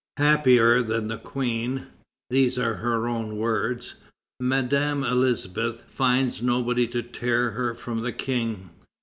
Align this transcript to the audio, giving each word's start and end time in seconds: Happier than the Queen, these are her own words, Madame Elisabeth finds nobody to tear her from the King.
Happier 0.17 0.81
than 0.81 1.09
the 1.09 1.19
Queen, 1.19 1.85
these 2.31 2.57
are 2.57 2.77
her 2.77 3.07
own 3.07 3.37
words, 3.37 3.93
Madame 4.39 5.03
Elisabeth 5.03 5.83
finds 5.89 6.41
nobody 6.41 6.87
to 6.87 7.03
tear 7.03 7.51
her 7.51 7.75
from 7.75 8.01
the 8.01 8.11
King. 8.11 8.71